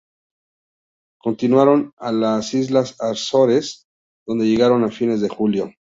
Continuaron 1.21 1.93
a 1.97 2.11
las 2.11 2.55
islas 2.55 2.99
Azores, 2.99 3.85
donde 4.25 4.47
llegaron 4.47 4.83
a 4.83 4.89
fines 4.89 5.21
de 5.21 5.29
julio. 5.29 5.71